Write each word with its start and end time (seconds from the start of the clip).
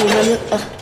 radio. 0.06 0.38
Ah. 0.50 0.80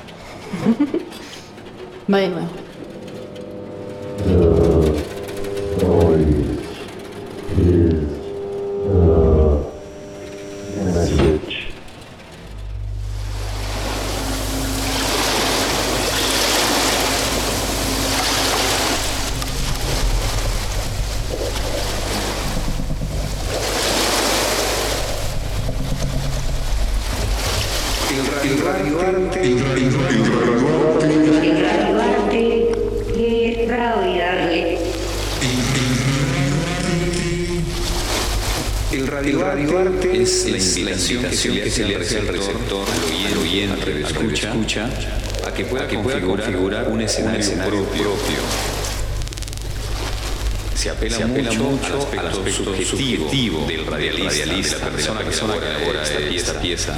Apela 51.38 51.52
mucho, 51.52 52.08
al 52.18 52.26
aspecto, 52.26 52.74
subjetivo, 52.84 53.64
del 53.66 53.86
radialista, 53.86 54.90
de 54.90 55.02
la 55.04 55.20
persona, 55.20 55.54
que 55.54 55.66
elabora 55.68 56.02
esta 56.34 56.60
pieza 56.60 56.96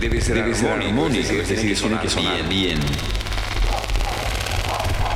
debe 0.00 0.20
ser, 0.20 0.36
debe 0.36 0.54
ser 0.54 0.68
armónico, 0.68 1.32
es 1.32 1.48
decir, 1.48 1.76
tiene 1.76 2.00
que 2.00 2.08
sonar 2.08 2.48
bien. 2.48 2.78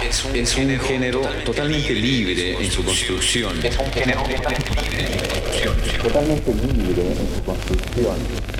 Es 0.03 0.25
un, 0.25 0.35
es 0.35 0.57
un 0.57 0.63
género, 0.63 0.85
género 0.85 1.21
totalmente 1.45 1.95
libre 1.95 2.57
en 2.61 2.71
su 2.71 2.83
construcción. 2.83 3.65
Es 3.65 3.79
un 3.79 3.93
género 3.93 4.23
totalmente 4.23 4.71
libre 4.83 5.05
en 5.05 5.13
su 5.13 5.29
construcción. 5.29 5.77
Totalmente 6.03 6.55
libre 6.55 7.03
en 7.13 7.37
su 7.37 7.45
construcción. 7.45 8.60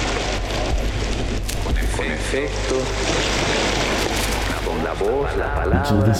con 2.21 2.39
efectos, 2.39 2.83
con 4.65 4.83
la 4.83 4.93
voz, 4.93 5.37
la 5.37 5.55
palabra 5.55 6.13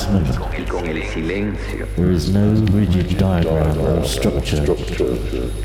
y 0.57 0.63
con 0.63 0.85
el 0.87 1.03
silencio. 1.03 1.87
There 1.95 2.11
is 2.11 2.29
no 2.29 2.53
rigid 2.71 3.17
diagram 3.17 3.79
or 3.79 4.03
structure 4.05 4.65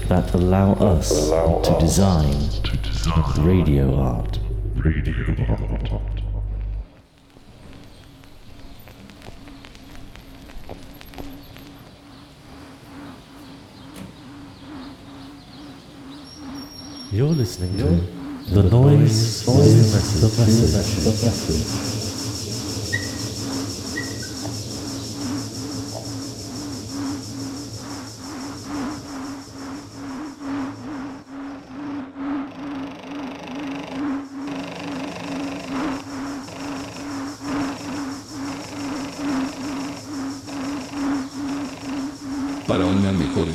that 0.08 0.34
allow 0.34 0.72
us 0.74 1.30
to 1.62 1.76
design 1.80 2.34
radio 3.38 3.94
art. 3.98 4.38
Radio 4.76 5.14
art. 5.48 6.02
You're 17.12 17.28
listening 17.28 17.78
to 17.78 18.16
the 18.48 18.62
noise, 18.62 19.46
noise 19.46 20.20
the 20.20 20.42
message. 20.42 21.04
The 21.04 21.26
message. 21.26 22.05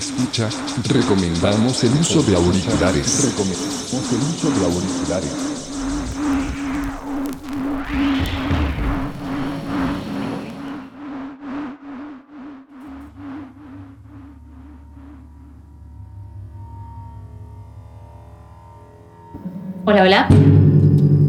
Escucha, 0.01 0.49
recomendamos 0.89 1.83
el 1.83 1.91
uso 1.93 2.23
de 2.23 2.35
auriculares. 2.35 3.23
Recomendamos 3.23 4.11
el 4.11 4.17
uso 4.17 4.49
de 4.49 4.65
auriculares. 4.65 5.31
Hola, 19.85 20.03
hola. 20.03 20.27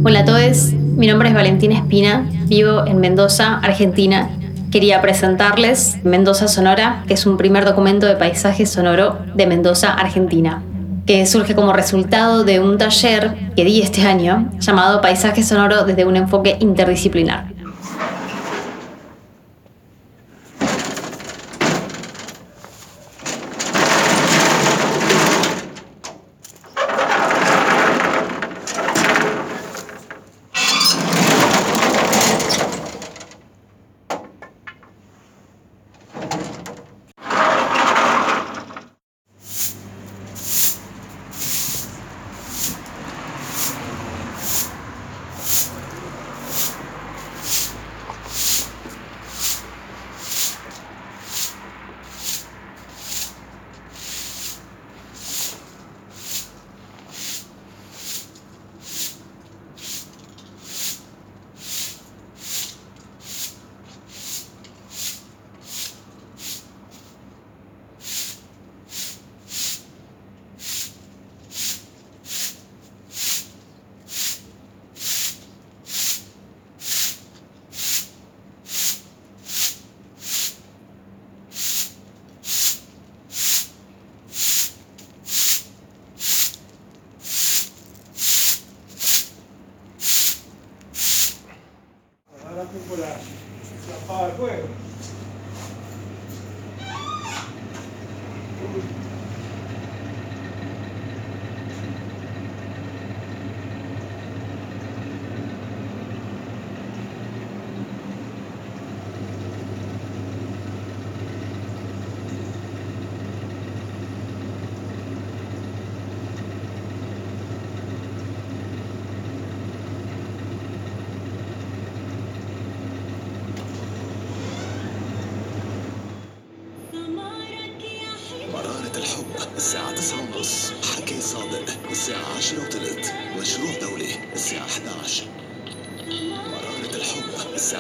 Hola 0.04 0.20
a 0.20 0.24
todos. 0.24 0.72
Mi 0.72 1.06
nombre 1.06 1.28
es 1.28 1.34
Valentina 1.34 1.74
Espina. 1.74 2.26
Vivo 2.46 2.86
en 2.86 3.00
Mendoza, 3.00 3.58
Argentina. 3.58 4.30
Quería 4.72 5.02
presentarles 5.02 5.98
Mendoza 6.02 6.48
Sonora, 6.48 7.04
que 7.06 7.12
es 7.12 7.26
un 7.26 7.36
primer 7.36 7.66
documento 7.66 8.06
de 8.06 8.16
paisaje 8.16 8.64
sonoro 8.64 9.18
de 9.34 9.46
Mendoza, 9.46 9.92
Argentina, 9.92 10.62
que 11.04 11.26
surge 11.26 11.54
como 11.54 11.74
resultado 11.74 12.42
de 12.42 12.58
un 12.58 12.78
taller 12.78 13.34
que 13.54 13.66
di 13.66 13.82
este 13.82 14.06
año 14.06 14.50
llamado 14.60 15.02
Paisaje 15.02 15.42
Sonoro 15.42 15.84
desde 15.84 16.06
un 16.06 16.16
enfoque 16.16 16.56
interdisciplinar. 16.58 17.51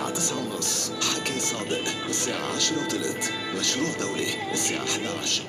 الساعة 0.02 0.14
9 0.14 0.38
ونص. 0.38 0.90
حكي 0.90 1.40
صادق. 1.40 1.84
الساعة 2.08 2.56
10 2.56 2.76
وثلث 2.76 3.30
مشروع 3.60 3.88
دولي. 4.00 4.52
الساعة 4.52 4.84
11 4.84 5.42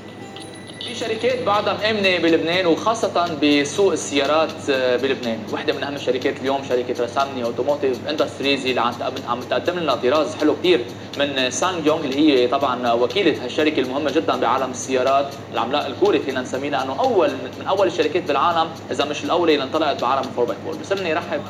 في 0.93 0.99
شركات 0.99 1.43
بعدها 1.43 1.73
مآمنة 1.73 2.17
بلبنان 2.17 2.65
وخاصة 2.65 3.37
بسوق 3.43 3.91
السيارات 3.91 4.69
آه، 4.69 4.97
بلبنان، 4.97 5.37
وحدة 5.53 5.73
من 5.73 5.83
أهم 5.83 5.95
الشركات 5.95 6.39
اليوم 6.41 6.57
شركة 6.69 7.03
رسامني 7.03 7.43
اوتوموتيف 7.43 7.97
اندستريز 8.09 8.65
اللي 8.65 8.81
عم 9.27 9.39
تقدم- 9.49 9.79
لنا 9.79 9.95
طراز 9.95 10.35
حلو 10.35 10.55
كثير 10.59 10.85
من 11.19 11.51
سانج 11.51 11.85
يونغ 11.85 12.03
اللي 12.03 12.15
هي 12.43 12.47
طبعا 12.47 12.91
وكيلة 12.93 13.43
هالشركة 13.45 13.79
المهمة 13.79 14.11
جدا 14.11 14.35
بعالم 14.35 14.71
السيارات، 14.71 15.27
العملاق 15.53 15.85
الكوري 15.85 16.19
فينا 16.19 16.41
نسميه 16.41 16.69
لأنه 16.69 16.99
أول 16.99 17.29
من 17.59 17.65
أول 17.67 17.87
الشركات 17.87 18.23
بالعالم 18.23 18.69
إذا 18.91 19.05
مش 19.05 19.23
الأولى 19.23 19.53
اللي 19.53 19.63
انطلقت 19.63 20.01
بعالم 20.01 20.29
4 20.37 20.45
باي 20.45 20.57
4 20.67 20.81
بسمني 20.81 21.13
رحب. 21.13 21.41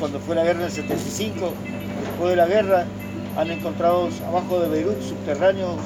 Cuando 0.00 0.18
fue 0.24 0.34
la 0.34 0.44
guerra 0.44 0.60
del 0.66 0.70
75, 0.70 1.46
después 2.04 2.28
de 2.32 2.36
la 2.36 2.46
guerra, 2.54 2.86
han 3.36 3.50
encontrado 3.50 4.08
abajo 4.26 4.60
de 4.60 4.68
Beirut, 4.68 5.00
subterráneo, 5.02 5.76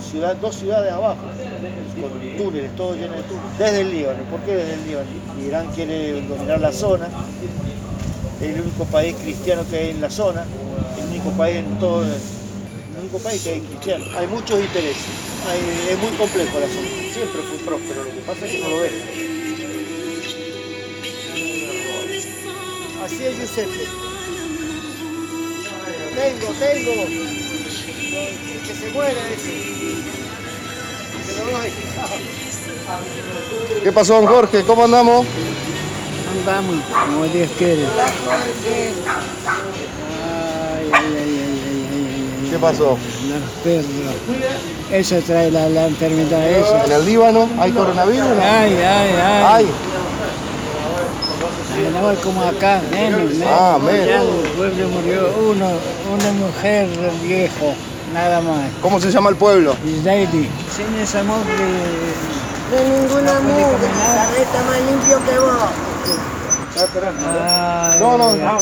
dos 0.41 0.55
ciudades 0.55 0.93
abajo, 0.93 1.20
con 2.00 2.37
túneles, 2.37 2.75
todo 2.76 2.94
lleno 2.94 3.14
de 3.14 3.23
túneles. 3.23 3.58
Desde 3.58 3.81
el 3.82 3.91
Líbano. 3.91 4.23
¿Por 4.31 4.41
qué 4.41 4.55
desde 4.56 4.75
el 4.75 4.87
Líbano? 4.87 5.08
Irán 5.46 5.67
quiere 5.75 6.23
dominar 6.23 6.61
la 6.61 6.73
zona. 6.73 7.08
Es 8.41 8.49
el 8.49 8.61
único 8.61 8.85
país 8.87 9.14
cristiano 9.23 9.62
que 9.70 9.79
hay 9.79 9.91
en 9.91 10.00
la 10.00 10.11
zona. 10.11 10.44
El 10.99 11.05
único 11.11 11.31
país 11.31 11.56
en 11.56 11.79
todo 11.79 12.02
el 12.02 12.11
único 13.00 13.19
país 13.19 13.43
que 13.43 13.50
hay 13.50 13.61
cristiano. 13.61 14.05
Hay 14.17 14.26
muchos 14.26 14.58
intereses. 14.61 15.05
Es 15.91 15.99
muy 15.99 16.11
complejo 16.17 16.58
la 16.58 16.67
zona. 16.67 16.88
Siempre 17.12 17.43
fue 17.43 17.58
próspero. 17.64 18.05
Lo 18.05 18.11
que 18.11 18.20
pasa 18.26 18.46
es 18.46 18.52
que 18.52 18.58
no 18.61 18.69
lo 18.70 18.81
ven. 18.81 18.93
Así 23.05 23.25
es 23.25 23.38
Giuseppe. 23.38 24.13
Tengo, 26.14 26.52
tengo. 26.55 27.06
Que 28.66 28.75
se 28.75 28.90
muera 28.93 29.20
ese. 29.32 29.50
Que 31.26 31.32
lo 31.38 31.44
doy. 31.58 31.70
¿Qué 33.82 33.93
pasó, 33.93 34.14
don 34.14 34.26
Jorge? 34.26 34.62
¿Cómo 34.64 34.84
andamos? 34.84 35.26
Andamos 36.38 36.76
como 37.06 37.25
Dios 37.26 37.49
quiere. 37.58 37.82
Ay, 37.82 37.90
ay, 40.93 41.05
ay, 41.05 41.05
ay, 41.05 41.32
ay, 41.32 41.87
ay, 41.90 42.44
ay, 42.44 42.50
¿Qué 42.50 42.58
pasó? 42.58 42.96
Los 43.28 43.50
perros. 43.64 44.14
Eso 44.93 45.17
trae 45.26 45.50
la, 45.50 45.69
la 45.69 45.87
enfermedad 45.87 46.49
esa. 46.50 46.84
¿En 46.84 46.93
el 46.93 47.05
Líbano 47.05 47.49
hay 47.58 47.72
coronavirus? 47.72 48.28
Ay, 48.40 48.72
ay, 48.75 49.14
ay. 49.22 49.44
Ay. 49.46 49.67
Es 51.76 52.19
como 52.21 52.43
acá, 52.43 52.81
menos, 52.93 53.32
menos. 53.35 53.49
Ah, 53.50 53.79
menos. 53.82 54.26
Pueblo 54.56 54.88
murió 54.88 55.35
uno, 55.50 55.67
una 56.15 56.32
mujer 56.32 56.88
viejo, 57.23 57.75
nada 58.12 58.41
más. 58.41 58.71
¿Cómo 58.81 59.00
se 59.00 59.11
llama 59.11 59.31
el 59.31 59.37
pueblo? 59.37 59.75
Israeli. 59.85 60.49
Sin 60.75 60.94
esa 61.00 61.25
mugre. 61.25 61.43
De 62.71 62.85
ninguna 62.88 63.41
mugre, 63.41 63.88
la 64.15 64.43
está 64.43 64.62
más 64.62 64.81
limpio 64.88 65.19
que 65.25 65.38
vos. 65.38 65.94
Ay, 66.76 68.00
No, 68.00 68.19
no, 68.19 68.37
no. 68.37 68.61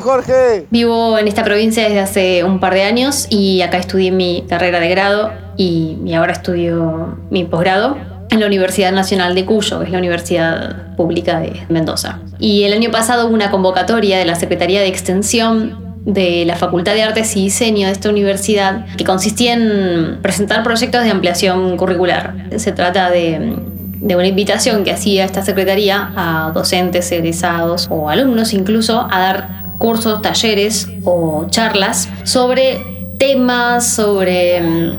Jorge. 0.00 0.66
Vivo 0.70 1.18
en 1.18 1.28
esta 1.28 1.44
provincia 1.44 1.84
desde 1.84 2.00
hace 2.00 2.44
un 2.44 2.60
par 2.60 2.74
de 2.74 2.82
años 2.82 3.26
y 3.30 3.62
acá 3.62 3.78
estudié 3.78 4.10
mi 4.10 4.44
carrera 4.48 4.80
de 4.80 4.88
grado 4.88 5.32
y, 5.56 5.98
y 6.04 6.14
ahora 6.14 6.32
estudio 6.32 7.18
mi 7.30 7.44
posgrado 7.44 7.96
en 8.30 8.40
la 8.40 8.46
Universidad 8.46 8.92
Nacional 8.92 9.34
de 9.34 9.44
Cuyo, 9.44 9.80
que 9.80 9.86
es 9.86 9.90
la 9.90 9.98
universidad 9.98 10.94
pública 10.96 11.40
de 11.40 11.64
Mendoza. 11.68 12.20
Y 12.38 12.64
el 12.64 12.72
año 12.72 12.90
pasado 12.90 13.26
hubo 13.26 13.34
una 13.34 13.50
convocatoria 13.50 14.18
de 14.18 14.24
la 14.24 14.34
Secretaría 14.34 14.80
de 14.80 14.88
Extensión 14.88 15.88
de 16.04 16.44
la 16.46 16.56
Facultad 16.56 16.94
de 16.94 17.02
Artes 17.02 17.36
y 17.36 17.44
Diseño 17.44 17.86
de 17.86 17.92
esta 17.92 18.08
universidad 18.08 18.86
que 18.96 19.04
consistía 19.04 19.54
en 19.54 20.18
presentar 20.22 20.62
proyectos 20.62 21.04
de 21.04 21.10
ampliación 21.10 21.76
curricular. 21.76 22.34
Se 22.56 22.72
trata 22.72 23.10
de 23.10 23.56
de 24.00 24.16
una 24.16 24.26
invitación 24.26 24.84
que 24.84 24.92
hacía 24.92 25.24
esta 25.24 25.42
secretaría 25.42 26.12
a 26.16 26.52
docentes, 26.52 27.10
egresados 27.12 27.88
o 27.90 28.08
alumnos 28.08 28.52
incluso 28.52 29.06
a 29.10 29.18
dar 29.18 29.57
cursos, 29.78 30.20
talleres 30.22 30.88
o 31.04 31.46
charlas 31.48 32.08
sobre 32.24 32.80
temas, 33.18 33.86
sobre 33.86 34.60
mm, 34.60 34.96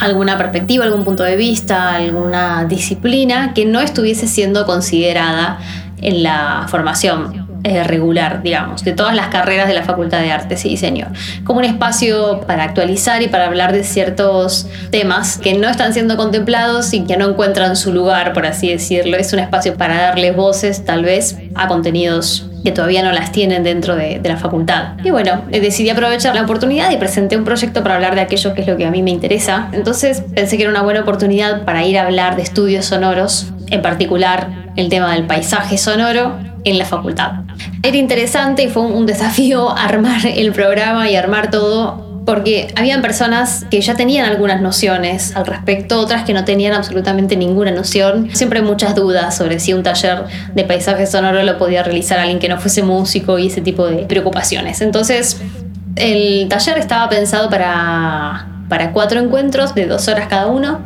alguna 0.00 0.36
perspectiva, 0.36 0.84
algún 0.84 1.04
punto 1.04 1.22
de 1.22 1.36
vista, 1.36 1.94
alguna 1.94 2.64
disciplina 2.64 3.54
que 3.54 3.64
no 3.64 3.80
estuviese 3.80 4.26
siendo 4.26 4.66
considerada 4.66 5.58
en 6.02 6.22
la 6.22 6.66
formación 6.68 7.45
eh, 7.66 7.82
regular, 7.82 8.42
digamos, 8.44 8.84
de 8.84 8.92
todas 8.92 9.12
las 9.16 9.26
carreras 9.26 9.66
de 9.66 9.74
la 9.74 9.82
Facultad 9.82 10.20
de 10.20 10.30
Artes 10.30 10.64
y 10.64 10.68
Diseño, 10.68 11.08
como 11.42 11.58
un 11.58 11.64
espacio 11.64 12.42
para 12.46 12.62
actualizar 12.62 13.22
y 13.22 13.26
para 13.26 13.46
hablar 13.46 13.72
de 13.72 13.82
ciertos 13.82 14.68
temas 14.90 15.38
que 15.38 15.54
no 15.54 15.68
están 15.68 15.92
siendo 15.92 16.16
contemplados 16.16 16.94
y 16.94 17.04
que 17.04 17.16
no 17.16 17.28
encuentran 17.28 17.74
su 17.74 17.92
lugar, 17.92 18.32
por 18.34 18.46
así 18.46 18.68
decirlo. 18.68 19.16
Es 19.16 19.32
un 19.32 19.40
espacio 19.40 19.76
para 19.76 19.96
darles 19.96 20.36
voces, 20.36 20.84
tal 20.84 21.02
vez, 21.02 21.38
a 21.56 21.66
contenidos 21.66 22.48
que 22.62 22.70
todavía 22.70 23.02
no 23.02 23.10
las 23.10 23.32
tienen 23.32 23.64
dentro 23.64 23.96
de, 23.96 24.20
de 24.20 24.28
la 24.28 24.36
facultad. 24.36 24.92
Y 25.02 25.10
bueno, 25.10 25.42
eh, 25.50 25.58
decidí 25.58 25.90
aprovechar 25.90 26.36
la 26.36 26.42
oportunidad 26.42 26.92
y 26.92 26.98
presenté 26.98 27.36
un 27.36 27.44
proyecto 27.44 27.82
para 27.82 27.96
hablar 27.96 28.14
de 28.14 28.20
aquello 28.20 28.54
que 28.54 28.60
es 28.60 28.68
lo 28.68 28.76
que 28.76 28.86
a 28.86 28.92
mí 28.92 29.02
me 29.02 29.10
interesa. 29.10 29.70
Entonces 29.72 30.22
pensé 30.36 30.56
que 30.56 30.62
era 30.62 30.70
una 30.70 30.82
buena 30.82 31.00
oportunidad 31.00 31.64
para 31.64 31.84
ir 31.84 31.98
a 31.98 32.06
hablar 32.06 32.36
de 32.36 32.42
estudios 32.42 32.86
sonoros, 32.86 33.48
en 33.70 33.82
particular 33.82 34.50
el 34.76 34.88
tema 34.88 35.12
del 35.14 35.26
paisaje 35.26 35.78
sonoro 35.78 36.36
en 36.64 36.78
la 36.78 36.84
facultad. 36.84 37.45
Era 37.82 37.96
interesante 37.96 38.64
y 38.64 38.68
fue 38.68 38.82
un 38.82 39.06
desafío 39.06 39.70
armar 39.76 40.26
el 40.26 40.52
programa 40.52 41.10
y 41.10 41.16
armar 41.16 41.50
todo 41.50 42.06
porque 42.26 42.74
habían 42.74 43.02
personas 43.02 43.64
que 43.70 43.80
ya 43.80 43.94
tenían 43.94 44.28
algunas 44.28 44.60
nociones 44.60 45.34
al 45.36 45.46
respecto, 45.46 46.00
otras 46.00 46.24
que 46.24 46.34
no 46.34 46.44
tenían 46.44 46.74
absolutamente 46.74 47.36
ninguna 47.36 47.70
noción. 47.70 48.30
Siempre 48.34 48.58
hay 48.58 48.64
muchas 48.64 48.96
dudas 48.96 49.36
sobre 49.36 49.60
si 49.60 49.72
un 49.72 49.84
taller 49.84 50.24
de 50.52 50.64
paisaje 50.64 51.06
sonoro 51.06 51.44
lo 51.44 51.56
podía 51.56 51.84
realizar 51.84 52.18
alguien 52.18 52.40
que 52.40 52.48
no 52.48 52.58
fuese 52.58 52.82
músico 52.82 53.38
y 53.38 53.46
ese 53.46 53.60
tipo 53.60 53.86
de 53.86 53.98
preocupaciones. 54.06 54.80
Entonces, 54.80 55.40
el 55.94 56.48
taller 56.48 56.78
estaba 56.78 57.08
pensado 57.08 57.48
para, 57.48 58.48
para 58.68 58.90
cuatro 58.90 59.20
encuentros 59.20 59.76
de 59.76 59.86
dos 59.86 60.08
horas 60.08 60.26
cada 60.26 60.48
uno 60.48 60.80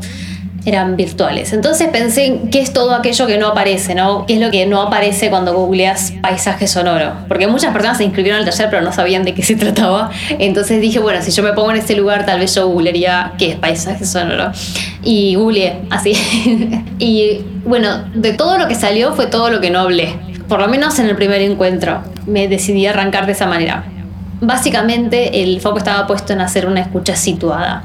eran 0.64 0.96
virtuales. 0.96 1.52
Entonces 1.52 1.88
pensé 1.88 2.26
en 2.26 2.50
qué 2.50 2.60
es 2.60 2.72
todo 2.72 2.94
aquello 2.94 3.26
que 3.26 3.38
no 3.38 3.48
aparece, 3.48 3.94
¿no? 3.94 4.26
¿Qué 4.26 4.34
es 4.34 4.40
lo 4.40 4.50
que 4.50 4.66
no 4.66 4.82
aparece 4.82 5.30
cuando 5.30 5.54
googleas 5.54 6.12
paisaje 6.22 6.66
sonoro? 6.66 7.12
Porque 7.28 7.46
muchas 7.46 7.72
personas 7.72 7.98
se 7.98 8.04
inscribieron 8.04 8.40
al 8.40 8.44
taller 8.44 8.68
pero 8.70 8.82
no 8.82 8.92
sabían 8.92 9.24
de 9.24 9.34
qué 9.34 9.42
se 9.42 9.56
trataba. 9.56 10.10
Entonces 10.38 10.80
dije, 10.80 10.98
bueno, 10.98 11.22
si 11.22 11.30
yo 11.30 11.42
me 11.42 11.52
pongo 11.52 11.70
en 11.70 11.78
este 11.78 11.96
lugar, 11.96 12.26
tal 12.26 12.40
vez 12.40 12.54
yo 12.54 12.68
googlearía 12.68 13.32
qué 13.38 13.52
es 13.52 13.56
paisaje 13.56 14.04
sonoro. 14.04 14.52
Y 15.02 15.34
googleé 15.34 15.80
así. 15.90 16.12
y 16.98 17.40
bueno, 17.64 18.04
de 18.14 18.32
todo 18.32 18.58
lo 18.58 18.68
que 18.68 18.74
salió 18.74 19.14
fue 19.14 19.26
todo 19.26 19.50
lo 19.50 19.60
que 19.60 19.70
no 19.70 19.80
hablé. 19.80 20.14
por 20.48 20.60
lo 20.60 20.68
menos 20.68 20.98
en 20.98 21.06
el 21.06 21.16
primer 21.16 21.40
encuentro, 21.42 22.02
me 22.26 22.48
decidí 22.48 22.86
arrancar 22.86 23.26
de 23.26 23.32
esa 23.32 23.46
manera. 23.46 23.84
Básicamente 24.40 25.42
el 25.42 25.60
foco 25.60 25.78
estaba 25.78 26.06
puesto 26.06 26.32
en 26.32 26.40
hacer 26.40 26.66
una 26.66 26.80
escucha 26.80 27.14
situada, 27.14 27.84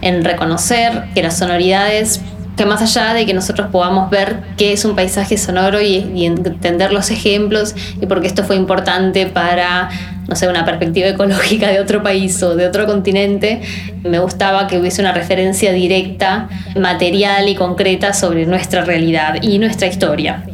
en 0.00 0.24
reconocer 0.24 1.04
que 1.14 1.22
las 1.22 1.38
sonoridades 1.38 2.20
que 2.58 2.66
más 2.66 2.82
allá 2.82 3.14
de 3.14 3.24
que 3.24 3.32
nosotros 3.32 3.68
podamos 3.70 4.10
ver 4.10 4.42
qué 4.56 4.72
es 4.72 4.84
un 4.84 4.96
paisaje 4.96 5.38
sonoro 5.38 5.80
y, 5.80 6.26
entender 6.26 6.92
los 6.92 7.10
ejemplos 7.10 7.74
y 8.00 8.06
por 8.06 8.20
qué 8.20 8.26
esto 8.26 8.42
fue 8.42 8.56
importante 8.56 9.26
para, 9.26 9.88
no 10.26 10.34
sé, 10.34 10.48
una 10.48 10.64
perspectiva 10.64 11.06
ecológica 11.10 11.68
de 11.68 11.80
otro 11.80 12.02
país 12.02 12.42
o 12.42 12.56
de 12.56 12.66
otro 12.66 12.84
continente, 12.86 13.62
me 14.02 14.18
gustaba 14.18 14.66
que 14.66 14.76
hubiese 14.76 15.00
una 15.00 15.12
referencia 15.12 15.72
directa, 15.72 16.48
material 16.76 17.48
y 17.48 17.54
concreta 17.54 18.12
sobre 18.12 18.44
nuestra 18.44 18.84
realidad 18.84 19.40
y 19.40 19.58
nuestra 19.60 19.86
historia. 19.86 20.44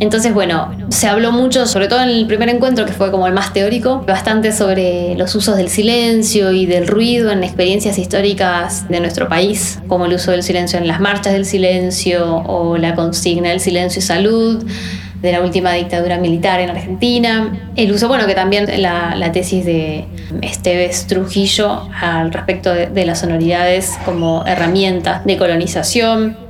Entonces, 0.00 0.32
bueno, 0.32 0.74
se 0.88 1.08
habló 1.08 1.30
mucho, 1.30 1.66
sobre 1.66 1.86
todo 1.86 2.00
en 2.00 2.08
el 2.08 2.26
primer 2.26 2.48
encuentro, 2.48 2.86
que 2.86 2.92
fue 2.92 3.10
como 3.10 3.26
el 3.26 3.34
más 3.34 3.52
teórico, 3.52 4.02
bastante 4.06 4.50
sobre 4.50 5.14
los 5.14 5.34
usos 5.34 5.58
del 5.58 5.68
silencio 5.68 6.52
y 6.52 6.64
del 6.64 6.88
ruido 6.88 7.30
en 7.30 7.44
experiencias 7.44 7.98
históricas 7.98 8.88
de 8.88 8.98
nuestro 9.00 9.28
país, 9.28 9.78
como 9.88 10.06
el 10.06 10.14
uso 10.14 10.30
del 10.30 10.42
silencio 10.42 10.78
en 10.78 10.88
las 10.88 11.00
marchas 11.00 11.34
del 11.34 11.44
silencio 11.44 12.38
o 12.46 12.78
la 12.78 12.94
consigna 12.94 13.50
del 13.50 13.60
silencio 13.60 13.98
y 13.98 14.02
salud 14.02 14.64
de 15.20 15.32
la 15.32 15.42
última 15.42 15.74
dictadura 15.74 16.16
militar 16.16 16.60
en 16.60 16.70
Argentina. 16.70 17.70
El 17.76 17.92
uso, 17.92 18.08
bueno, 18.08 18.26
que 18.26 18.34
también 18.34 18.66
la, 18.80 19.32
tesis 19.32 19.66
de 19.66 20.06
Esteves 20.40 21.06
Trujillo 21.08 21.90
al 22.00 22.32
respecto 22.32 22.72
de, 22.72 22.86
de 22.86 23.04
las 23.04 23.20
sonoridades 23.20 23.98
como 24.06 24.46
herramienta 24.46 25.20
de 25.26 25.36
colonización. 25.36 26.49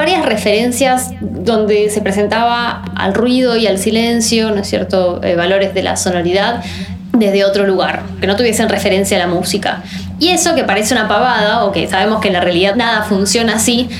Varias 0.00 0.24
referencias 0.24 1.10
donde 1.20 1.90
se 1.90 2.00
presentaba 2.00 2.82
al 2.96 3.12
ruido 3.12 3.58
y 3.58 3.66
al 3.66 3.76
silencio, 3.76 4.50
¿no 4.50 4.62
es 4.62 4.66
cierto?, 4.66 5.20
eh, 5.22 5.36
valores 5.36 5.74
de 5.74 5.82
la 5.82 5.98
sonoridad 5.98 6.64
desde 7.12 7.44
otro 7.44 7.66
lugar, 7.66 8.00
que 8.18 8.26
no 8.26 8.34
tuviesen 8.34 8.70
referencia 8.70 9.18
a 9.18 9.20
la 9.20 9.26
música. 9.26 9.82
Y 10.18 10.28
eso 10.28 10.54
que 10.54 10.64
parece 10.64 10.94
una 10.94 11.06
pavada, 11.06 11.66
o 11.66 11.72
que 11.72 11.86
sabemos 11.86 12.22
que 12.22 12.28
en 12.28 12.34
la 12.34 12.40
realidad 12.40 12.76
nada 12.76 13.02
funciona 13.02 13.56
así, 13.56 13.90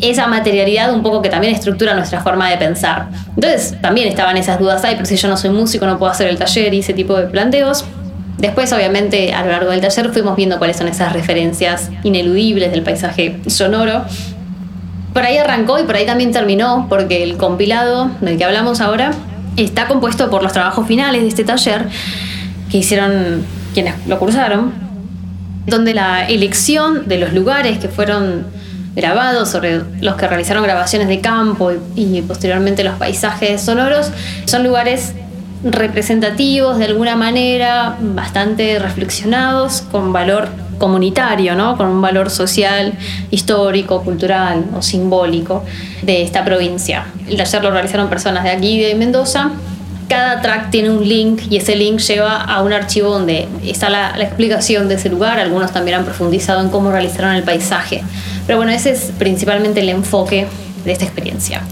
esa 0.00 0.26
materialidad 0.26 0.90
un 0.90 1.02
poco 1.02 1.20
que 1.20 1.28
también 1.28 1.54
estructura 1.54 1.92
nuestra 1.92 2.22
forma 2.22 2.48
de 2.48 2.56
pensar. 2.56 3.08
Entonces 3.34 3.76
también 3.82 4.08
estaban 4.08 4.38
esas 4.38 4.58
dudas, 4.58 4.82
ay, 4.84 4.94
pero 4.94 5.04
si 5.04 5.16
yo 5.16 5.28
no 5.28 5.36
soy 5.36 5.50
músico 5.50 5.84
no 5.86 5.98
puedo 5.98 6.10
hacer 6.10 6.28
el 6.28 6.38
taller 6.38 6.72
y 6.72 6.78
ese 6.78 6.94
tipo 6.94 7.14
de 7.14 7.26
planteos. 7.26 7.84
Después, 8.38 8.72
obviamente, 8.72 9.34
a 9.34 9.44
lo 9.44 9.50
largo 9.52 9.70
del 9.70 9.82
taller 9.82 10.10
fuimos 10.12 10.34
viendo 10.34 10.56
cuáles 10.56 10.78
son 10.78 10.88
esas 10.88 11.12
referencias 11.12 11.90
ineludibles 12.04 12.70
del 12.70 12.82
paisaje 12.82 13.38
sonoro 13.46 14.06
por 15.12 15.22
ahí 15.24 15.36
arrancó 15.36 15.78
y 15.78 15.84
por 15.84 15.96
ahí 15.96 16.06
también 16.06 16.32
terminó, 16.32 16.86
porque 16.88 17.22
el 17.22 17.36
compilado 17.36 18.10
del 18.20 18.38
que 18.38 18.44
hablamos 18.44 18.80
ahora 18.80 19.12
está 19.56 19.86
compuesto 19.86 20.30
por 20.30 20.42
los 20.42 20.52
trabajos 20.52 20.86
finales 20.86 21.22
de 21.22 21.28
este 21.28 21.44
taller 21.44 21.86
que 22.70 22.78
hicieron 22.78 23.44
quienes 23.74 23.94
lo 24.06 24.18
cursaron, 24.18 24.72
donde 25.66 25.94
la 25.94 26.26
elección 26.26 27.08
de 27.08 27.18
los 27.18 27.32
lugares 27.32 27.78
que 27.78 27.88
fueron 27.88 28.46
grabados, 28.94 29.50
sobre 29.50 29.82
los 30.00 30.16
que 30.16 30.26
realizaron 30.26 30.62
grabaciones 30.62 31.08
de 31.08 31.20
campo 31.20 31.72
y, 31.94 32.18
y 32.18 32.22
posteriormente 32.22 32.84
los 32.84 32.94
paisajes 32.96 33.62
sonoros, 33.62 34.10
son 34.44 34.64
lugares 34.64 35.14
representativos 35.64 36.78
de 36.78 36.86
alguna 36.86 37.16
manera, 37.16 37.96
bastante 38.00 38.78
reflexionados, 38.78 39.82
con 39.82 40.12
valor 40.12 40.48
comunitario, 40.82 41.54
¿no? 41.54 41.76
con 41.76 41.86
un 41.86 42.02
valor 42.02 42.28
social, 42.28 42.94
histórico, 43.30 44.02
cultural 44.02 44.64
o 44.76 44.82
simbólico 44.82 45.62
de 46.02 46.24
esta 46.24 46.44
provincia. 46.44 47.04
El 47.28 47.36
taller 47.36 47.62
lo 47.62 47.70
realizaron 47.70 48.08
personas 48.08 48.42
de 48.42 48.50
aquí, 48.50 48.80
de 48.80 48.96
Mendoza. 48.96 49.52
Cada 50.08 50.42
track 50.42 50.70
tiene 50.72 50.90
un 50.90 51.08
link 51.08 51.42
y 51.48 51.56
ese 51.58 51.76
link 51.76 52.00
lleva 52.00 52.42
a 52.42 52.62
un 52.62 52.72
archivo 52.72 53.10
donde 53.10 53.46
está 53.64 53.90
la, 53.90 54.16
la 54.16 54.24
explicación 54.24 54.88
de 54.88 54.96
ese 54.96 55.08
lugar. 55.08 55.38
Algunos 55.38 55.70
también 55.70 55.98
han 55.98 56.04
profundizado 56.04 56.60
en 56.60 56.68
cómo 56.68 56.90
realizaron 56.90 57.36
el 57.36 57.44
paisaje. 57.44 58.02
Pero 58.48 58.58
bueno, 58.58 58.72
ese 58.72 58.90
es 58.90 59.12
principalmente 59.16 59.78
el 59.78 59.88
enfoque 59.88 60.48
de 60.84 60.90
esta 60.90 61.04
experiencia. 61.04 61.62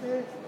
Thank 0.00 0.28
you. 0.34 0.45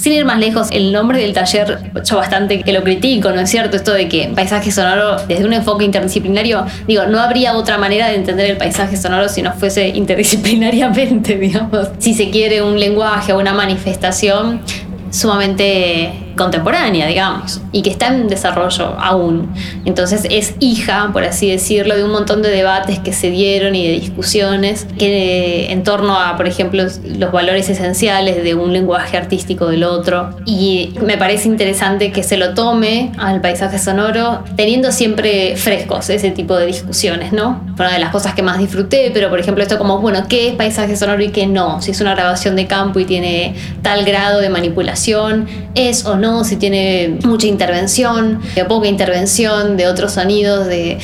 Sin 0.00 0.14
ir 0.14 0.24
más 0.24 0.38
lejos, 0.38 0.68
el 0.70 0.92
nombre 0.92 1.20
del 1.20 1.34
taller, 1.34 1.78
yo 2.02 2.16
bastante 2.16 2.62
que 2.62 2.72
lo 2.72 2.82
critico, 2.82 3.32
¿no 3.32 3.40
es 3.42 3.50
cierto? 3.50 3.76
Esto 3.76 3.92
de 3.92 4.08
que 4.08 4.32
paisaje 4.34 4.72
sonoro, 4.72 5.16
desde 5.28 5.44
un 5.44 5.52
enfoque 5.52 5.84
interdisciplinario, 5.84 6.64
digo, 6.86 7.04
no 7.04 7.20
habría 7.20 7.54
otra 7.54 7.76
manera 7.76 8.08
de 8.08 8.14
entender 8.14 8.50
el 8.50 8.56
paisaje 8.56 8.96
sonoro 8.96 9.28
si 9.28 9.42
no 9.42 9.52
fuese 9.52 9.88
interdisciplinariamente, 9.94 11.36
digamos. 11.38 11.90
Si 11.98 12.14
se 12.14 12.30
quiere 12.30 12.62
un 12.62 12.80
lenguaje 12.80 13.34
o 13.34 13.38
una 13.38 13.52
manifestación 13.52 14.62
sumamente 15.10 16.29
contemporánea, 16.40 17.06
digamos, 17.06 17.60
y 17.70 17.82
que 17.82 17.90
está 17.90 18.06
en 18.06 18.26
desarrollo 18.26 18.96
aún. 18.98 19.52
Entonces 19.84 20.26
es 20.30 20.54
hija, 20.58 21.10
por 21.12 21.22
así 21.24 21.50
decirlo, 21.50 21.94
de 21.96 22.02
un 22.02 22.12
montón 22.12 22.40
de 22.40 22.48
debates 22.48 22.98
que 22.98 23.12
se 23.12 23.30
dieron 23.30 23.74
y 23.74 23.86
de 23.86 23.92
discusiones 23.92 24.86
que 24.98 25.70
en 25.70 25.82
torno 25.82 26.18
a, 26.18 26.38
por 26.38 26.48
ejemplo, 26.48 26.82
los 26.82 27.30
valores 27.30 27.68
esenciales 27.68 28.42
de 28.42 28.54
un 28.54 28.72
lenguaje 28.72 29.18
artístico 29.18 29.66
del 29.66 29.84
otro. 29.84 30.30
Y 30.46 30.94
me 31.04 31.18
parece 31.18 31.46
interesante 31.46 32.10
que 32.10 32.22
se 32.22 32.38
lo 32.38 32.54
tome 32.54 33.12
al 33.18 33.42
paisaje 33.42 33.78
sonoro 33.78 34.42
teniendo 34.56 34.92
siempre 34.92 35.56
frescos 35.56 36.08
ese 36.08 36.30
tipo 36.30 36.56
de 36.56 36.64
discusiones, 36.64 37.34
¿no? 37.34 37.60
Fue 37.76 37.84
una 37.84 37.94
de 37.94 38.00
las 38.00 38.12
cosas 38.12 38.32
que 38.32 38.42
más 38.42 38.56
disfruté, 38.58 39.10
pero 39.12 39.28
por 39.28 39.40
ejemplo 39.40 39.62
esto 39.62 39.76
como, 39.76 39.98
bueno, 39.98 40.24
¿qué 40.26 40.48
es 40.48 40.54
paisaje 40.54 40.96
sonoro 40.96 41.22
y 41.22 41.28
qué 41.28 41.46
no? 41.46 41.82
Si 41.82 41.90
es 41.90 42.00
una 42.00 42.14
grabación 42.14 42.56
de 42.56 42.66
campo 42.66 42.98
y 42.98 43.04
tiene 43.04 43.54
tal 43.82 44.06
grado 44.06 44.40
de 44.40 44.48
manipulación, 44.48 45.46
¿es 45.74 46.06
o 46.06 46.16
no? 46.16 46.29
Si 46.44 46.56
tiene 46.56 47.18
mucha 47.24 47.46
intervención, 47.46 48.40
poca 48.68 48.88
intervención 48.88 49.76
de 49.76 49.86
otros 49.86 50.12
sonidos, 50.12 50.66
de... 50.66 50.98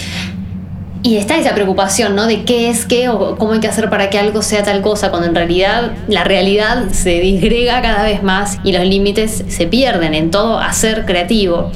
Y 1.03 1.19
está 1.19 1.37
esa 1.37 1.55
preocupación, 1.55 2.17
¿no? 2.17 2.27
De 2.27 2.45
qué 2.45 2.69
es 2.69 2.85
qué 2.85 3.09
o 3.09 3.37
cómo 3.37 3.53
hay 3.53 3.61
que 3.61 3.69
hacer 3.69 3.89
para 3.91 4.11
que 4.11 4.19
algo 4.19 4.43
sea 4.43 4.65
tal 4.65 4.83
cosa, 4.83 5.11
cuando 5.11 5.29
en 5.29 5.37
realidad 5.37 5.93
la 6.09 6.25
realidad 6.25 6.89
se 6.91 7.21
disgrega 7.21 7.81
cada 7.81 8.03
vez 8.03 8.25
más 8.25 8.59
y 8.65 8.73
los 8.73 8.85
límites 8.85 9.45
se 9.47 9.67
pierden 9.67 10.15
en 10.15 10.31
todo 10.33 10.59
hacer 10.59 11.05
creativo. 11.05 11.71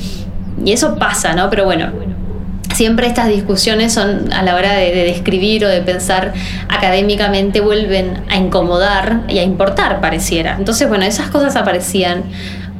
Y 0.64 0.72
eso 0.72 0.96
pasa, 0.96 1.34
¿no? 1.34 1.48
Pero 1.48 1.64
bueno, 1.64 1.92
siempre 2.74 3.06
estas 3.06 3.28
discusiones 3.28 3.92
son 3.92 4.32
a 4.32 4.42
la 4.42 4.54
hora 4.56 4.72
de, 4.72 4.92
de, 4.92 5.04
describir 5.04 5.64
o 5.64 5.68
de 5.68 5.82
pensar 5.82 6.32
académicamente 6.68 7.60
vuelven 7.60 8.24
a 8.28 8.36
incomodar 8.36 9.22
y 9.28 9.38
a 9.38 9.42
importar, 9.42 10.00
pareciera. 10.00 10.56
Entonces, 10.58 10.88
bueno, 10.88 11.04
esas 11.04 11.30
cosas 11.30 11.56
aparecían 11.56 12.24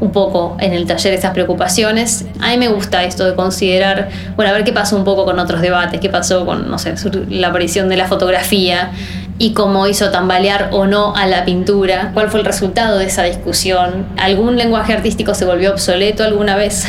un 0.01 0.13
poco 0.13 0.57
en 0.61 0.73
el 0.73 0.87
taller, 0.87 1.15
esas 1.15 1.33
preocupaciones. 1.33 2.25
A 2.41 2.49
mí 2.49 2.57
me 2.57 2.69
gusta 2.69 3.05
esto 3.05 3.25
de 3.27 3.35
considerar, 3.35 4.09
bueno, 4.35 4.51
a 4.51 4.55
ver 4.55 4.65
qué 4.65 4.73
pasó 4.73 4.97
un 4.97 5.05
poco 5.05 5.25
con 5.25 5.39
otros 5.39 5.61
debates, 5.61 6.01
qué 6.01 6.09
pasó 6.09 6.47
con, 6.47 6.71
no 6.71 6.79
sé, 6.79 6.95
la 7.29 7.49
aparición 7.49 7.89
de 7.89 7.97
la 7.97 8.07
fotografía 8.07 8.93
y 9.39 9.53
cómo 9.53 9.87
hizo 9.87 10.11
tambalear 10.11 10.71
o 10.73 10.87
no 10.87 11.15
a 11.15 11.27
la 11.27 11.45
pintura, 11.45 12.11
cuál 12.15 12.31
fue 12.31 12.41
el 12.41 12.47
resultado 12.47 12.99
de 12.99 13.07
esa 13.07 13.23
discusión, 13.23 14.07
algún 14.19 14.57
lenguaje 14.57 14.93
artístico 14.93 15.35
se 15.35 15.45
volvió 15.45 15.73
obsoleto 15.73 16.25
alguna 16.25 16.57
vez. 16.57 16.87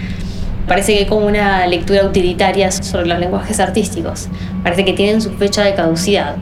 Parece 0.68 0.94
que 0.94 0.98
hay 1.00 1.06
como 1.06 1.26
una 1.26 1.66
lectura 1.66 2.04
utilitaria 2.04 2.70
sobre 2.70 3.06
los 3.06 3.18
lenguajes 3.18 3.60
artísticos. 3.60 4.28
Parece 4.62 4.84
que 4.84 4.94
tienen 4.94 5.20
su 5.20 5.30
fecha 5.34 5.62
de 5.62 5.74
caducidad. 5.74 6.36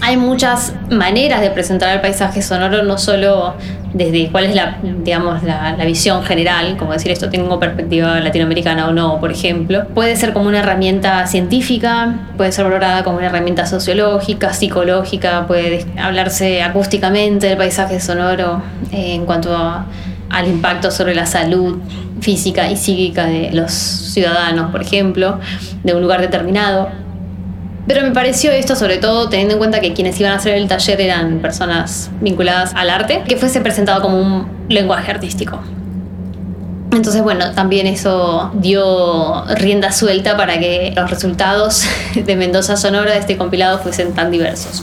Hay 0.00 0.16
muchas 0.16 0.72
maneras 0.90 1.40
de 1.40 1.50
presentar 1.50 1.94
el 1.94 2.00
paisaje 2.00 2.42
sonoro, 2.42 2.82
no 2.82 2.96
solo 2.96 3.54
desde 3.96 4.28
cuál 4.30 4.44
es 4.44 4.54
la, 4.54 4.78
digamos, 4.82 5.42
la, 5.42 5.74
visión 5.86 6.22
general, 6.22 6.76
como 6.76 6.92
decir 6.92 7.10
esto 7.10 7.30
tengo 7.30 7.58
perspectiva 7.58 8.20
latinoamericana 8.20 8.88
o 8.88 8.92
no, 8.92 9.18
por 9.20 9.32
ejemplo. 9.32 9.86
Puede 9.94 10.16
ser 10.16 10.32
como 10.32 10.48
una 10.48 10.58
herramienta 10.58 11.26
científica, 11.26 12.14
puede 12.36 12.52
ser 12.52 12.64
valorada 12.64 13.04
como 13.04 13.16
una 13.18 13.26
herramienta 13.26 13.64
sociológica, 13.64 14.52
psicológica, 14.52 15.46
puede 15.46 15.86
hablarse 15.96 16.62
acústicamente 16.62 17.46
del 17.46 17.56
paisaje 17.56 17.98
sonoro 18.00 18.62
eh, 18.92 19.14
en 19.14 19.24
cuanto 19.24 19.56
a, 19.56 19.86
al 20.28 20.48
impacto 20.48 20.90
sobre 20.90 21.14
la 21.14 21.24
salud 21.24 21.78
física 22.20 22.70
y 22.70 22.76
psíquica 22.76 23.26
de 23.26 23.50
los 23.52 23.72
ciudadanos, 23.72 24.70
por 24.72 24.82
ejemplo, 24.82 25.40
de 25.84 25.94
un 25.94 26.02
lugar 26.02 26.20
determinado. 26.20 27.05
Pero 27.86 28.02
me 28.02 28.10
pareció 28.10 28.50
esto, 28.50 28.74
sobre 28.74 28.98
todo 28.98 29.28
teniendo 29.28 29.54
en 29.54 29.58
cuenta 29.58 29.80
que 29.80 29.94
quienes 29.94 30.18
iban 30.18 30.32
a 30.32 30.36
hacer 30.36 30.54
el 30.54 30.66
taller 30.66 31.00
eran 31.00 31.38
personas 31.38 32.10
vinculadas 32.20 32.72
al 32.74 32.90
arte, 32.90 33.22
que 33.28 33.36
fuese 33.36 33.60
presentado 33.60 34.02
como 34.02 34.20
un 34.20 34.48
lenguaje 34.68 35.10
artístico. 35.10 35.60
Entonces, 36.92 37.22
bueno, 37.22 37.52
también 37.52 37.86
eso 37.86 38.50
dio 38.54 39.44
rienda 39.54 39.92
suelta 39.92 40.36
para 40.36 40.58
que 40.58 40.92
los 40.96 41.10
resultados 41.10 41.84
de 42.14 42.36
Mendoza 42.36 42.76
Sonora 42.76 43.12
de 43.12 43.18
este 43.18 43.36
compilado 43.36 43.78
fuesen 43.78 44.14
tan 44.14 44.30
diversos. 44.30 44.82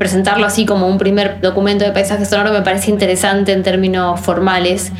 Presentarlo 0.00 0.46
así 0.46 0.64
como 0.64 0.86
un 0.86 0.96
primer 0.96 1.42
documento 1.42 1.84
de 1.84 1.92
paisaje 1.92 2.24
sonoro 2.24 2.54
me 2.54 2.62
parece 2.62 2.90
interesante 2.90 3.52
en 3.52 3.62
términos 3.62 4.18
formales. 4.18 4.92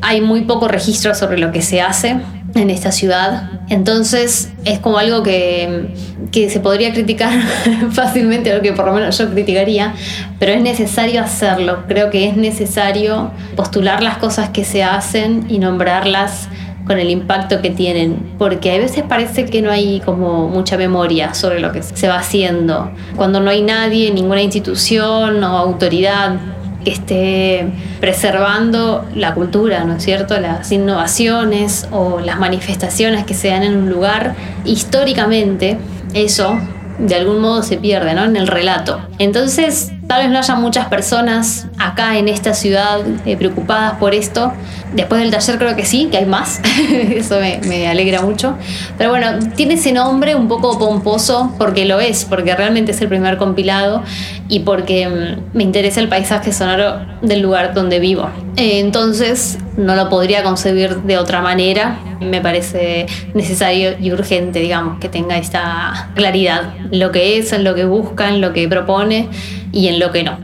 Hay 0.00 0.20
muy 0.20 0.42
poco 0.42 0.68
registro 0.68 1.12
sobre 1.16 1.38
lo 1.38 1.50
que 1.50 1.60
se 1.60 1.80
hace 1.80 2.20
en 2.54 2.70
esta 2.70 2.92
ciudad, 2.92 3.50
entonces 3.68 4.52
es 4.64 4.78
como 4.78 4.98
algo 4.98 5.24
que, 5.24 5.92
que 6.30 6.50
se 6.50 6.60
podría 6.60 6.92
criticar 6.92 7.32
fácilmente, 7.90 8.56
o 8.56 8.62
que 8.62 8.72
por 8.72 8.86
lo 8.86 8.92
menos 8.92 9.18
yo 9.18 9.28
criticaría, 9.28 9.94
pero 10.38 10.52
es 10.52 10.62
necesario 10.62 11.20
hacerlo. 11.20 11.82
Creo 11.88 12.08
que 12.10 12.28
es 12.28 12.36
necesario 12.36 13.32
postular 13.56 14.04
las 14.04 14.18
cosas 14.18 14.50
que 14.50 14.64
se 14.64 14.84
hacen 14.84 15.46
y 15.48 15.58
nombrarlas 15.58 16.48
con 16.88 16.98
el 16.98 17.10
impacto 17.10 17.60
que 17.60 17.70
tienen, 17.70 18.34
porque 18.38 18.72
a 18.72 18.78
veces 18.78 19.04
parece 19.06 19.44
que 19.44 19.62
no 19.62 19.70
hay 19.70 20.00
como 20.00 20.48
mucha 20.48 20.76
memoria 20.76 21.34
sobre 21.34 21.60
lo 21.60 21.70
que 21.70 21.82
se 21.82 22.08
va 22.08 22.18
haciendo, 22.18 22.90
cuando 23.14 23.40
no 23.40 23.50
hay 23.50 23.62
nadie, 23.62 24.10
ninguna 24.10 24.42
institución 24.42 25.44
o 25.44 25.58
autoridad 25.58 26.36
que 26.84 26.90
esté 26.90 27.66
preservando 28.00 29.04
la 29.14 29.34
cultura, 29.34 29.84
¿no 29.84 29.96
es 29.96 30.02
cierto? 30.02 30.40
Las 30.40 30.72
innovaciones 30.72 31.86
o 31.92 32.20
las 32.20 32.38
manifestaciones 32.38 33.24
que 33.24 33.34
se 33.34 33.48
dan 33.48 33.62
en 33.64 33.76
un 33.76 33.90
lugar, 33.90 34.34
históricamente 34.64 35.78
eso 36.14 36.58
de 36.98 37.14
algún 37.14 37.40
modo 37.40 37.62
se 37.62 37.76
pierde, 37.76 38.14
¿no? 38.14 38.24
En 38.24 38.36
el 38.36 38.48
relato. 38.48 39.00
Entonces, 39.18 39.92
tal 40.08 40.22
vez 40.22 40.30
no 40.30 40.38
haya 40.38 40.54
muchas 40.56 40.88
personas 40.88 41.66
acá 41.78 42.16
en 42.16 42.28
esta 42.28 42.54
ciudad 42.54 43.00
eh, 43.26 43.36
preocupadas 43.36 43.98
por 43.98 44.14
esto. 44.14 44.52
Después 44.94 45.20
del 45.20 45.30
taller 45.30 45.58
creo 45.58 45.76
que 45.76 45.84
sí, 45.84 46.08
que 46.10 46.16
hay 46.16 46.24
más. 46.24 46.62
Eso 46.90 47.38
me, 47.40 47.60
me, 47.68 47.88
alegra 47.88 48.22
mucho. 48.22 48.56
Pero 48.96 49.10
bueno, 49.10 49.38
tiene 49.54 49.74
ese 49.74 49.92
nombre 49.92 50.34
un 50.34 50.48
poco 50.48 50.78
pomposo 50.78 51.54
porque 51.58 51.84
lo 51.84 52.00
es, 52.00 52.24
porque 52.24 52.56
realmente 52.56 52.92
es 52.92 53.00
el 53.02 53.08
primer 53.08 53.36
compilado 53.36 54.02
y 54.48 54.60
porque 54.60 55.06
mm, 55.06 55.56
me 55.56 55.62
interesa 55.62 56.00
el 56.00 56.08
paisaje 56.08 56.52
sonoro 56.52 57.00
del 57.20 57.40
lugar 57.42 57.74
donde 57.74 58.00
vivo. 58.00 58.30
Eh, 58.56 58.80
entonces, 58.80 59.58
no 59.76 59.94
lo 59.94 60.08
podría 60.08 60.42
concebir 60.42 61.02
de 61.02 61.18
otra 61.18 61.42
manera. 61.42 61.98
Me 62.20 62.40
parece 62.40 63.06
necesario 63.34 63.90
y 64.00 64.10
urgente, 64.10 64.60
digamos, 64.60 64.98
que 65.00 65.10
tenga 65.10 65.36
esta 65.36 66.10
claridad. 66.14 66.72
Lo 66.90 67.12
que 67.12 67.36
es, 67.36 67.56
lo 67.60 67.74
que 67.74 67.84
busca, 67.84 68.30
en 68.30 68.40
lo 68.40 68.54
que 68.54 68.66
propone 68.68 69.28
y 69.72 69.88
en 69.88 69.98
lo 69.98 70.10
que 70.12 70.22
no. 70.22 70.38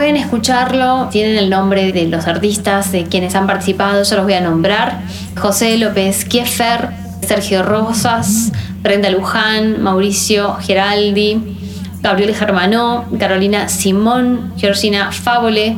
Pueden 0.00 0.16
escucharlo, 0.16 1.08
tienen 1.10 1.36
el 1.36 1.50
nombre 1.50 1.92
de 1.92 2.06
los 2.06 2.26
artistas 2.26 2.90
de 2.90 3.04
quienes 3.04 3.34
han 3.34 3.46
participado, 3.46 4.02
yo 4.02 4.16
los 4.16 4.24
voy 4.24 4.32
a 4.32 4.40
nombrar. 4.40 5.02
José 5.38 5.76
López 5.76 6.24
Kiefer, 6.24 6.88
Sergio 7.20 7.62
Rosas, 7.62 8.50
Brenda 8.82 9.10
Luján, 9.10 9.82
Mauricio 9.82 10.54
Geraldi, 10.54 11.54
Gabriel 12.00 12.34
Germanó, 12.34 13.04
Carolina 13.18 13.68
Simón, 13.68 14.54
Georgina 14.56 15.12
Fábole, 15.12 15.76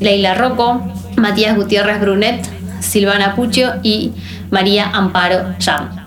Leila 0.00 0.34
Rocco, 0.34 0.82
Matías 1.16 1.56
Gutiérrez 1.56 1.98
Brunet, 1.98 2.46
Silvana 2.80 3.34
Puccio 3.34 3.76
y 3.82 4.12
María 4.50 4.90
Amparo 4.92 5.54
Jam. 5.58 6.01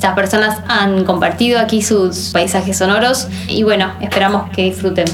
Estas 0.00 0.14
personas 0.14 0.56
han 0.66 1.04
compartido 1.04 1.60
aquí 1.60 1.82
sus 1.82 2.30
paisajes 2.32 2.78
sonoros 2.78 3.28
y 3.48 3.64
bueno, 3.64 3.92
esperamos 4.00 4.48
que 4.48 4.62
disfruten 4.62 5.04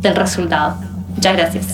del 0.00 0.16
resultado. 0.16 0.78
Muchas 1.14 1.36
gracias. 1.36 1.66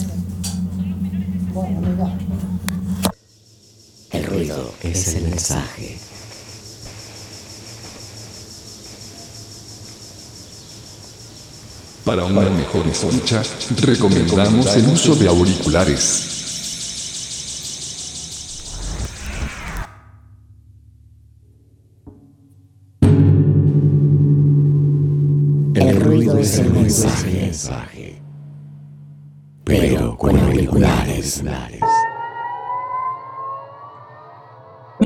El 4.11 4.25
ruido 4.27 4.75
es 4.83 5.15
el 5.15 5.29
mensaje. 5.29 5.99
Para 12.05 12.27
una 12.27 12.43
mejor 12.51 12.87
escucha, 12.87 13.43
recomendamos 13.81 14.77
el 14.77 14.89
uso 14.89 15.15
de 15.15 15.27
auriculares. 15.27 16.38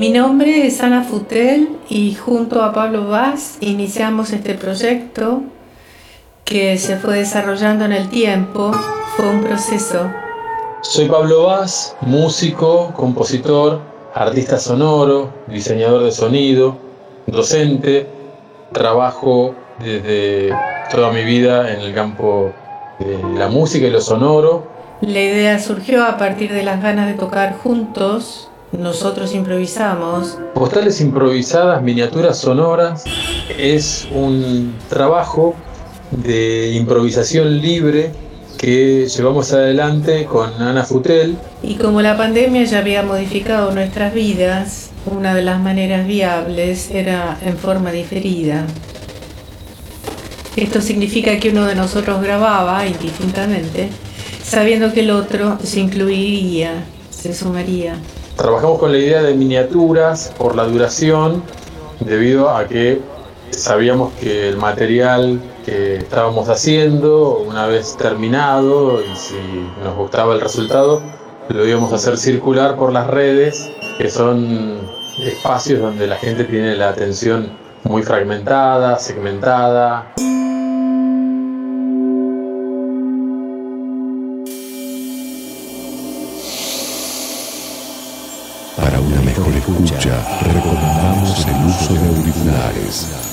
Mi 0.03 0.09
nombre 0.09 0.67
es 0.67 0.83
Ana 0.83 1.01
Futel 1.01 1.77
y 1.87 2.13
junto 2.13 2.61
a 2.61 2.73
Pablo 2.73 3.07
Vaz 3.07 3.55
iniciamos 3.61 4.33
este 4.33 4.53
proyecto 4.55 5.43
que 6.43 6.77
se 6.77 6.97
fue 6.97 7.19
desarrollando 7.19 7.85
en 7.85 7.93
el 7.93 8.09
tiempo. 8.09 8.73
Fue 9.15 9.29
un 9.29 9.41
proceso. 9.41 10.11
Soy 10.81 11.07
Pablo 11.07 11.43
Vaz, 11.45 11.95
músico, 12.01 12.91
compositor, 12.93 13.79
artista 14.13 14.59
sonoro, 14.59 15.31
diseñador 15.47 16.03
de 16.03 16.11
sonido, 16.11 16.75
docente. 17.25 18.05
Trabajo 18.73 19.55
desde 19.79 20.49
toda 20.91 21.13
mi 21.13 21.23
vida 21.23 21.73
en 21.73 21.79
el 21.79 21.93
campo 21.93 22.51
de 22.99 23.39
la 23.39 23.47
música 23.47 23.87
y 23.87 23.89
lo 23.89 24.01
sonoro. 24.01 24.67
La 24.99 25.21
idea 25.21 25.59
surgió 25.59 26.03
a 26.03 26.17
partir 26.17 26.51
de 26.51 26.63
las 26.63 26.81
ganas 26.81 27.07
de 27.07 27.13
tocar 27.13 27.55
juntos. 27.55 28.49
Nosotros 28.77 29.35
improvisamos. 29.35 30.39
Postales 30.55 30.99
improvisadas, 30.99 31.81
miniaturas 31.83 32.39
sonoras, 32.39 33.03
es 33.57 34.07
un 34.11 34.73
trabajo 34.89 35.55
de 36.11 36.71
improvisación 36.71 37.61
libre 37.61 38.11
que 38.57 39.07
llevamos 39.07 39.53
adelante 39.53 40.25
con 40.25 40.53
Ana 40.59 40.83
Futel. 40.83 41.37
Y 41.61 41.75
como 41.75 42.01
la 42.01 42.17
pandemia 42.17 42.63
ya 42.63 42.79
había 42.79 43.03
modificado 43.03 43.71
nuestras 43.71 44.13
vidas, 44.13 44.89
una 45.05 45.35
de 45.35 45.43
las 45.43 45.61
maneras 45.61 46.07
viables 46.07 46.89
era 46.89 47.37
en 47.45 47.57
forma 47.57 47.91
diferida. 47.91 48.65
Esto 50.55 50.81
significa 50.81 51.39
que 51.39 51.49
uno 51.49 51.65
de 51.65 51.75
nosotros 51.75 52.21
grababa 52.21 52.87
indistintamente, 52.87 53.89
sabiendo 54.43 54.93
que 54.93 55.01
el 55.01 55.11
otro 55.11 55.59
se 55.63 55.79
incluiría, 55.79 56.85
se 57.11 57.33
sumaría. 57.33 57.97
Trabajamos 58.35 58.79
con 58.79 58.91
la 58.91 58.97
idea 58.97 59.21
de 59.21 59.35
miniaturas 59.35 60.33
por 60.37 60.55
la 60.55 60.65
duración, 60.65 61.43
debido 61.99 62.49
a 62.49 62.67
que 62.67 62.99
sabíamos 63.51 64.11
que 64.13 64.49
el 64.49 64.57
material 64.57 65.39
que 65.65 65.97
estábamos 65.97 66.49
haciendo, 66.49 67.37
una 67.47 67.67
vez 67.67 67.95
terminado, 67.95 69.01
y 69.01 69.15
si 69.15 69.35
nos 69.83 69.95
gustaba 69.95 70.33
el 70.33 70.41
resultado, 70.41 71.01
lo 71.49 71.67
íbamos 71.67 71.91
a 71.93 71.95
hacer 71.95 72.17
circular 72.17 72.75
por 72.75 72.91
las 72.91 73.07
redes, 73.07 73.69
que 73.97 74.09
son 74.09 74.79
espacios 75.19 75.79
donde 75.79 76.07
la 76.07 76.15
gente 76.15 76.43
tiene 76.45 76.75
la 76.75 76.89
atención 76.89 77.51
muy 77.83 78.01
fragmentada, 78.01 78.97
segmentada. 78.97 80.11
Recomendamos 89.91 91.45
el 91.45 91.65
uso 91.65 91.93
de 91.93 92.07
auriculares. 92.07 93.32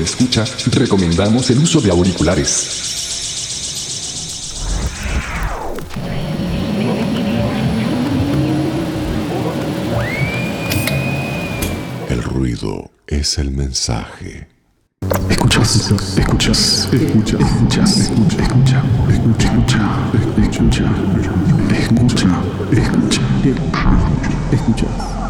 Escucha, 0.00 0.44
recomendamos 0.72 1.50
el 1.50 1.58
uso 1.58 1.78
de 1.82 1.90
auriculares. 1.90 2.86
El 12.08 12.22
ruido 12.22 12.90
es 13.06 13.36
el 13.36 13.50
mensaje. 13.50 14.48
Escuchas, 15.28 15.92
escuchas, 16.16 16.88
escuchas, 16.90 17.40
escuchas, 17.40 17.98
escucha, 18.00 18.82
escucha, 19.10 19.52
escucha, 20.38 20.84
escucha, 21.76 22.40
escucha, 22.72 23.20
escucha, 23.30 23.70
escucha. 24.50 24.86
¿Me 24.90 25.29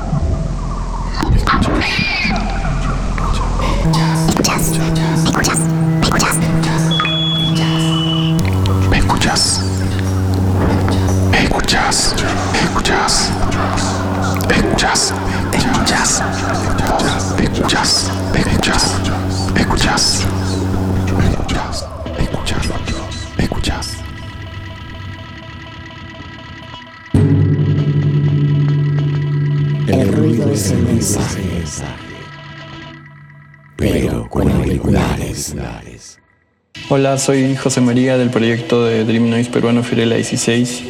Hola, 37.01 37.17
soy 37.17 37.57
José 37.57 37.81
María 37.81 38.19
del 38.19 38.29
proyecto 38.29 38.85
de 38.85 39.07
Dream 39.07 39.31
Noise 39.31 39.49
peruano 39.49 39.83
Firela 39.83 40.17
16 40.17 40.83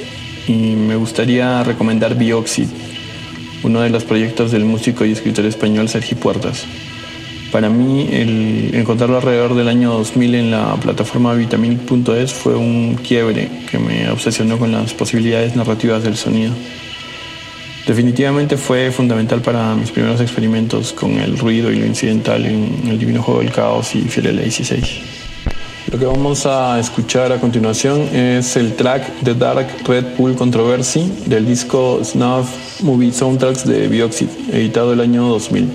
y 0.49 0.53
me 0.75 0.97
gustaría 0.97 1.63
recomendar 1.63 2.17
Bioxid, 2.17 2.67
uno 3.63 3.81
de 3.83 3.91
los 3.91 4.03
proyectos 4.03 4.51
del 4.51 4.65
músico 4.65 5.05
y 5.05 5.13
escritor 5.13 5.47
español 5.47 5.89
Sergi 5.89 6.17
Puertas. 6.17 6.65
Para 7.53 7.69
mí, 7.69 8.09
encontrarlo 8.11 9.19
alrededor 9.19 9.55
del 9.55 9.69
año 9.69 9.93
2000 9.93 10.35
en 10.35 10.51
la 10.51 10.75
plataforma 10.75 11.33
vitaminic.es 11.35 12.33
fue 12.33 12.57
un 12.57 12.97
quiebre 12.97 13.49
que 13.71 13.79
me 13.79 14.11
obsesionó 14.11 14.59
con 14.59 14.73
las 14.73 14.93
posibilidades 14.93 15.55
narrativas 15.55 16.03
del 16.03 16.17
sonido. 16.17 16.53
Definitivamente 17.87 18.57
fue 18.57 18.91
fundamental 18.91 19.43
para 19.43 19.77
mis 19.77 19.93
primeros 19.93 20.21
experimentos 20.21 20.93
con 20.93 21.21
el 21.21 21.39
ruido 21.39 21.71
y 21.71 21.77
lo 21.77 21.87
incidental 21.87 22.45
en 22.47 22.89
el 22.89 22.99
Divino 22.99 23.23
Juego 23.23 23.43
del 23.43 23.53
Caos 23.53 23.95
y 23.95 24.01
Fiorella 24.01 24.43
16. 24.43 25.20
Lo 25.89 25.99
que 25.99 26.05
vamos 26.05 26.47
a 26.47 26.79
escuchar 26.79 27.33
a 27.33 27.41
continuación 27.41 28.03
es 28.15 28.57
el 28.57 28.77
track 28.77 29.23
The 29.25 29.35
Dark 29.35 29.67
Red 29.87 30.15
Pool 30.17 30.37
Controversy 30.37 31.11
del 31.27 31.47
disco 31.47 32.01
Snuff 32.05 32.81
Movie 32.83 33.13
Soundtracks 33.13 33.67
de 33.67 33.89
Bioxid, 33.89 34.29
editado 34.53 34.93
el 34.93 35.01
año 35.01 35.27
2000. 35.29 35.69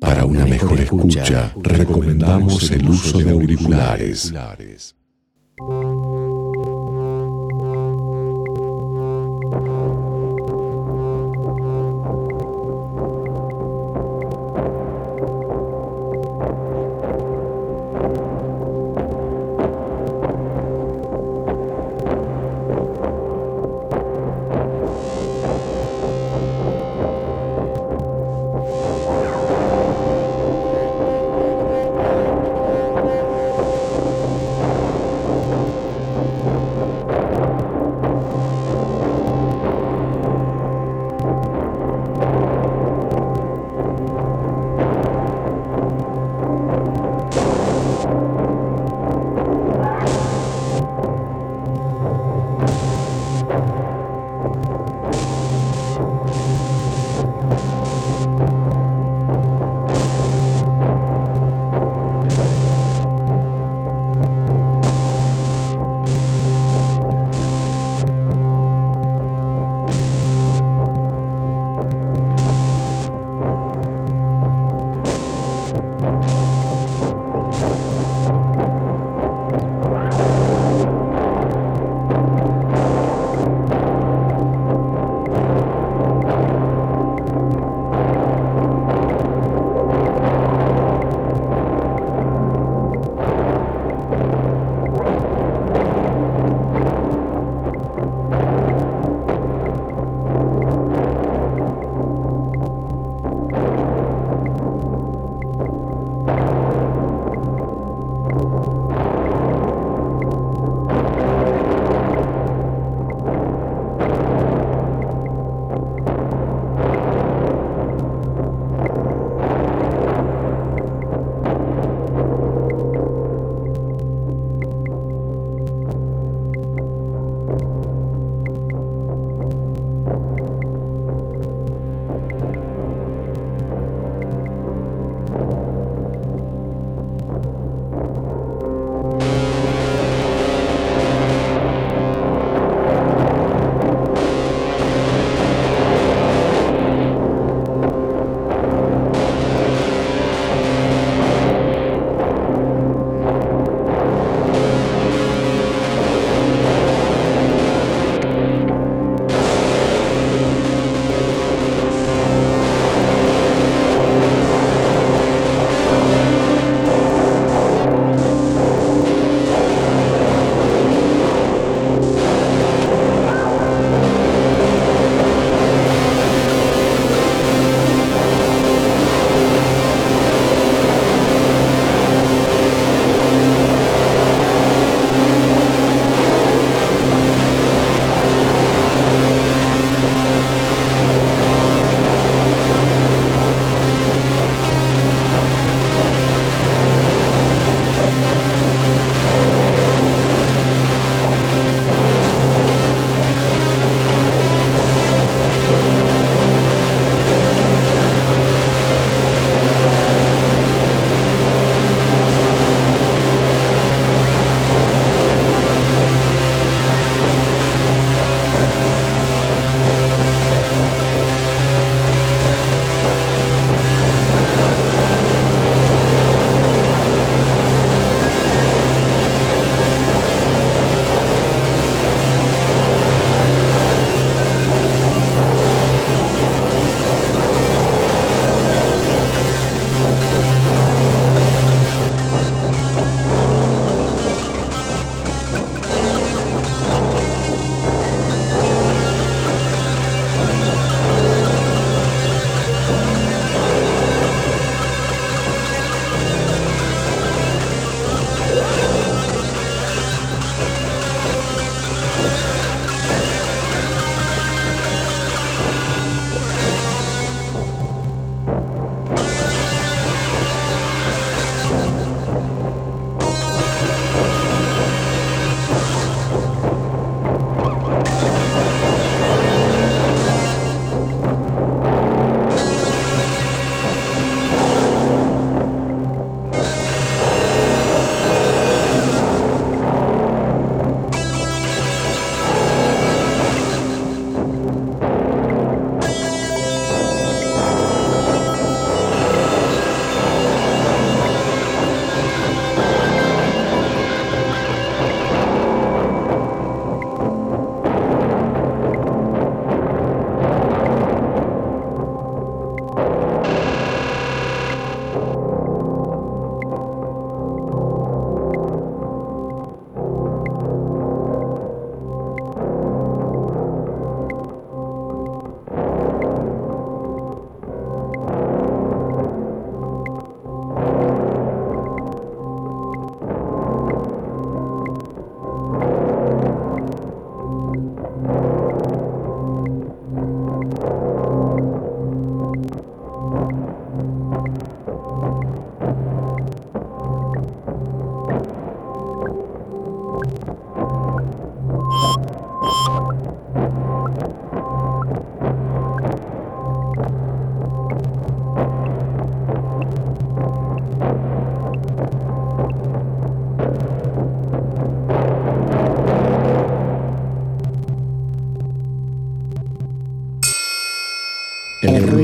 Para 0.00 0.24
una 0.24 0.46
mejor 0.46 0.78
escucha, 0.78 1.52
recomendamos 1.56 2.70
el 2.70 2.88
uso 2.88 3.18
de 3.18 3.30
auriculares. 3.30 4.32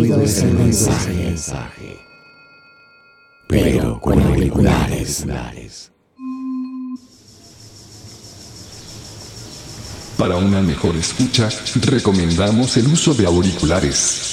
Es 0.05 0.43
el 0.43 0.53
mensaje. 0.53 1.99
Pero 3.49 4.01
con 4.01 4.21
auriculares. 4.21 5.25
Para 10.19 10.37
una 10.37 10.61
mejor 10.63 10.97
escucha, 10.97 11.49
recomendamos 11.83 12.77
el 12.77 12.87
uso 12.89 13.15
de 13.15 13.27
auriculares. 13.27 14.33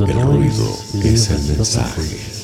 El 0.00 0.22
ruido 0.22 0.78
es 1.02 1.30
el 1.30 1.42
mensaje. 1.56 2.43